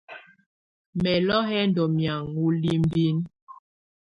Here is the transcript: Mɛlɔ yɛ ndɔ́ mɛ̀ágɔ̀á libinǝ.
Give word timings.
Mɛlɔ 1.01 1.37
yɛ 1.51 1.59
ndɔ́ 1.69 1.87
mɛ̀ágɔ̀á 1.95 2.47
libinǝ. 2.61 3.17